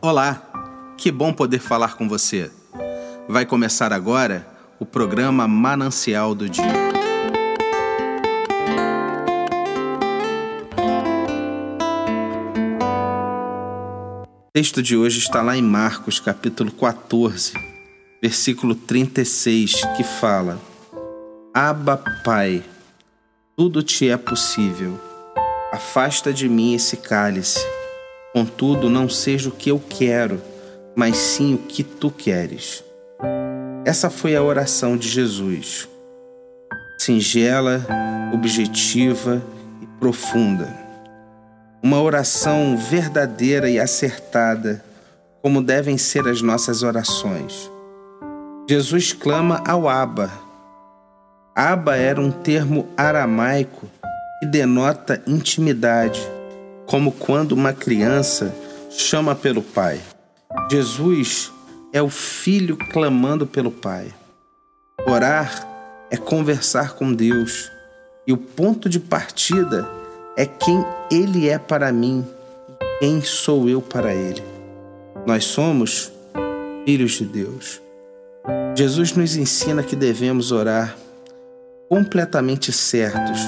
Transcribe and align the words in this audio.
Olá, 0.00 0.94
que 0.96 1.10
bom 1.10 1.32
poder 1.32 1.58
falar 1.58 1.96
com 1.96 2.08
você. 2.08 2.52
Vai 3.28 3.44
começar 3.44 3.92
agora 3.92 4.46
o 4.78 4.86
programa 4.86 5.48
Manancial 5.48 6.36
do 6.36 6.48
Dia. 6.48 6.64
O 14.22 14.52
texto 14.52 14.80
de 14.80 14.96
hoje 14.96 15.18
está 15.18 15.42
lá 15.42 15.56
em 15.56 15.62
Marcos, 15.62 16.20
capítulo 16.20 16.70
14, 16.70 17.54
versículo 18.22 18.76
36, 18.76 19.80
que 19.96 20.04
fala: 20.04 20.60
Aba, 21.52 22.00
Pai, 22.24 22.62
tudo 23.56 23.82
te 23.82 24.08
é 24.08 24.16
possível. 24.16 24.96
Afasta 25.72 26.32
de 26.32 26.48
mim 26.48 26.72
esse 26.72 26.98
cálice 26.98 27.58
Contudo, 28.32 28.90
não 28.90 29.08
seja 29.08 29.48
o 29.48 29.52
que 29.52 29.70
eu 29.70 29.80
quero, 29.88 30.40
mas 30.94 31.16
sim 31.16 31.54
o 31.54 31.58
que 31.58 31.82
tu 31.82 32.10
queres. 32.10 32.84
Essa 33.84 34.10
foi 34.10 34.36
a 34.36 34.42
oração 34.42 34.96
de 34.96 35.08
Jesus. 35.08 35.88
Singela, 36.98 37.86
objetiva 38.32 39.42
e 39.80 39.86
profunda. 39.98 40.68
Uma 41.82 42.02
oração 42.02 42.76
verdadeira 42.76 43.70
e 43.70 43.78
acertada, 43.78 44.84
como 45.40 45.62
devem 45.62 45.96
ser 45.96 46.28
as 46.28 46.42
nossas 46.42 46.82
orações. 46.82 47.70
Jesus 48.68 49.14
clama 49.14 49.62
ao 49.66 49.88
Abba. 49.88 50.30
Abba 51.56 51.96
era 51.96 52.20
um 52.20 52.30
termo 52.30 52.86
aramaico 52.96 53.86
que 54.38 54.46
denota 54.46 55.22
intimidade 55.26 56.20
como 56.88 57.12
quando 57.12 57.52
uma 57.52 57.72
criança 57.72 58.54
chama 58.90 59.34
pelo 59.34 59.62
pai. 59.62 60.00
Jesus 60.70 61.52
é 61.92 62.00
o 62.00 62.08
filho 62.08 62.76
clamando 62.92 63.46
pelo 63.46 63.70
pai. 63.70 64.12
Orar 65.06 65.68
é 66.10 66.16
conversar 66.16 66.94
com 66.94 67.12
Deus 67.12 67.70
e 68.26 68.32
o 68.32 68.38
ponto 68.38 68.88
de 68.88 68.98
partida 68.98 69.88
é 70.34 70.46
quem 70.46 70.84
Ele 71.10 71.48
é 71.48 71.58
para 71.58 71.92
mim 71.92 72.26
e 72.80 72.98
quem 73.00 73.20
sou 73.20 73.68
eu 73.68 73.82
para 73.82 74.14
Ele. 74.14 74.42
Nós 75.26 75.44
somos 75.44 76.10
filhos 76.86 77.12
de 77.12 77.26
Deus. 77.26 77.82
Jesus 78.74 79.12
nos 79.12 79.36
ensina 79.36 79.82
que 79.82 79.94
devemos 79.94 80.52
orar 80.52 80.96
completamente 81.88 82.72
certos 82.72 83.40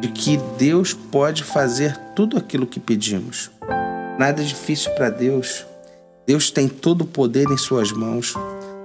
de 0.00 0.08
que 0.08 0.38
Deus 0.58 0.94
pode 0.94 1.44
fazer 1.44 1.96
tudo 2.16 2.36
aquilo 2.36 2.66
que 2.66 2.80
pedimos. 2.80 3.50
Nada 4.18 4.42
é 4.42 4.44
difícil 4.44 4.90
para 4.92 5.10
Deus. 5.10 5.66
Deus 6.26 6.50
tem 6.50 6.68
todo 6.68 7.02
o 7.02 7.06
poder 7.06 7.48
em 7.50 7.56
Suas 7.56 7.92
mãos. 7.92 8.34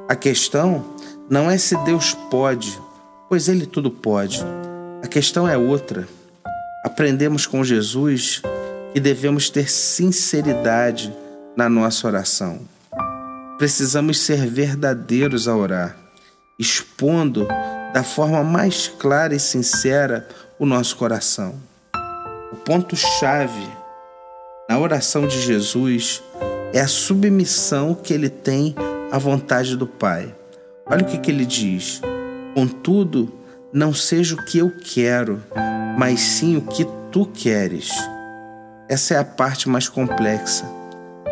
A 0.08 0.16
questão 0.16 0.86
não 1.30 1.50
é 1.50 1.58
se 1.58 1.76
Deus 1.84 2.14
pode, 2.30 2.80
pois 3.30 3.48
Ele 3.48 3.66
tudo 3.66 3.90
pode. 3.90 4.44
A 5.04 5.08
questão 5.08 5.48
é 5.48 5.58
outra. 5.58 6.08
Aprendemos 6.84 7.46
com 7.46 7.64
Jesus 7.64 8.42
que 8.94 9.00
devemos 9.00 9.50
ter 9.50 9.70
sinceridade 9.70 11.14
na 11.56 11.68
nossa 11.70 12.08
oração. 12.08 12.62
Precisamos 13.58 14.20
ser 14.20 14.46
verdadeiros 14.48 15.48
a 15.48 15.56
orar, 15.56 15.98
expondo 16.60 17.48
da 17.96 18.04
forma 18.04 18.44
mais 18.44 18.90
clara 18.90 19.34
e 19.34 19.40
sincera 19.40 20.28
o 20.60 20.66
nosso 20.66 20.98
coração. 20.98 21.56
O 22.52 22.58
ponto-chave 22.58 23.70
na 24.70 24.78
oração 24.78 25.26
de 25.26 25.40
Jesus 25.40 26.22
é 26.74 26.82
a 26.82 26.90
submissão 26.90 27.96
que 27.96 28.14
ele 28.14 28.28
tem 28.28 28.76
à 29.10 29.18
vontade 29.18 29.78
do 29.78 29.88
Pai. 29.88 30.36
Olha 30.86 31.04
o 31.04 31.06
que, 31.06 31.18
que 31.18 31.32
ele 31.32 31.46
diz: 31.46 32.02
Contudo, 32.54 33.34
não 33.72 33.94
seja 33.94 34.36
o 34.36 34.44
que 34.44 34.58
eu 34.58 34.74
quero, 34.84 35.42
mas 35.98 36.20
sim 36.20 36.58
o 36.58 36.64
que 36.64 36.86
tu 37.14 37.26
queres. 37.26 37.92
Essa 38.90 39.14
é 39.14 39.20
a 39.20 39.24
parte 39.24 39.70
mais 39.70 39.88
complexa. 39.88 40.66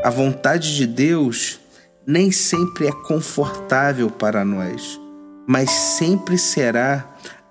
A 0.02 0.10
vontade 0.10 0.78
de 0.78 0.88
Deus 0.88 1.60
nem 2.08 2.32
sempre 2.32 2.88
é 2.88 2.92
confortável 3.06 4.10
para 4.10 4.46
nós, 4.46 5.03
mas 5.48 5.70
sempre 5.70 6.38
será 6.38 7.06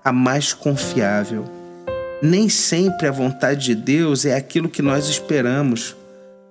a 0.04 0.12
mais 0.12 0.52
confiável. 0.52 1.44
Nem 2.22 2.48
sempre 2.48 3.06
a 3.06 3.12
vontade 3.12 3.66
de 3.66 3.74
Deus 3.74 4.24
é 4.24 4.34
aquilo 4.34 4.68
que 4.68 4.82
nós 4.82 5.08
esperamos, 5.08 5.96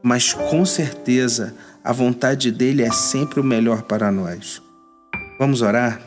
mas 0.03 0.34
com 0.34 0.66
certeza 0.66 1.56
a 1.84 1.91
vontade 1.91 2.51
dele 2.51 2.84
é 2.84 2.91
sempre 2.91 3.40
o 3.40 3.44
melhor 3.44 3.84
para 3.84 4.12
nós. 4.12 4.62
Vamos 5.40 5.62
orar? 5.62 6.00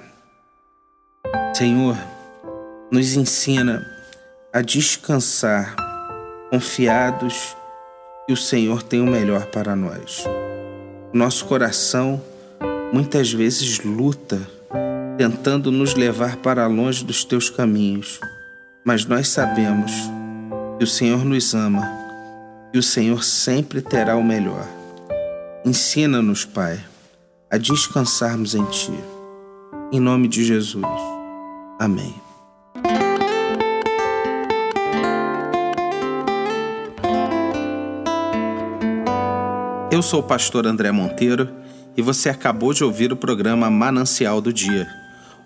Senhor, 1.55 1.97
nos 2.91 3.17
ensina 3.17 3.84
a 4.53 4.61
descansar, 4.61 5.75
confiados 6.50 7.56
que 8.27 8.33
o 8.33 8.37
Senhor 8.37 8.83
tem 8.83 9.00
o 9.00 9.06
melhor 9.06 9.47
para 9.47 9.75
nós. 9.75 10.25
Nosso 11.12 11.44
coração 11.47 12.23
muitas 12.93 13.33
vezes 13.33 13.81
luta, 13.81 14.41
tentando 15.17 15.71
nos 15.71 15.95
levar 15.95 16.37
para 16.37 16.67
longe 16.67 17.05
dos 17.05 17.25
teus 17.25 17.49
caminhos 17.49 18.21
mas 18.85 19.07
nós 19.07 19.29
sabemos 19.29 19.93
que 20.79 20.85
o 20.85 20.87
Senhor 20.87 21.25
nos 21.25 21.55
ama 21.55 21.91
e 22.73 22.79
o 22.79 22.83
Senhor 22.83 23.25
sempre 23.25 23.81
terá 23.81 24.15
o 24.15 24.23
melhor. 24.23 24.69
Ensina-nos, 25.65 26.45
Pai, 26.45 26.79
a 27.51 27.57
descansarmos 27.57 28.55
em 28.55 28.65
Ti. 28.67 28.93
Em 29.91 29.99
nome 29.99 30.29
de 30.29 30.45
Jesus. 30.45 30.85
Amém. 31.79 32.15
Eu 39.91 40.03
sou 40.03 40.21
o 40.21 40.25
pastor 40.25 40.67
André 40.67 40.93
Monteiro 40.93 41.49
e 41.97 42.03
você 42.03 42.29
acabou 42.29 42.75
de 42.75 42.85
ouvir 42.85 43.13
o 43.13 43.17
programa 43.17 43.71
Manancial 43.71 44.41
do 44.41 44.53
Dia, 44.53 44.87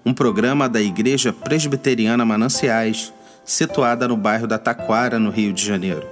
um 0.09 0.15
programa 0.15 0.69
da 0.71 0.81
Igreja 0.81 1.35
Presbiteriana 1.35 2.25
Mananciais 2.25 3.13
situada 3.45 4.09
no 4.09 4.17
bairro 4.17 4.47
da 4.47 4.57
Taquara, 4.57 5.19
no 5.19 5.29
Rio 5.29 5.53
de 5.53 5.63
Janeiro. 5.63 6.07